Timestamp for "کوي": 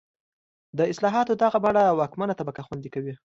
2.95-3.13